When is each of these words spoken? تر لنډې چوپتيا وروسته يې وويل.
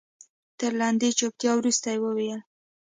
تر 0.59 0.71
لنډې 0.79 1.09
چوپتيا 1.19 1.51
وروسته 1.55 1.87
يې 1.93 1.99
وويل. 2.01 2.41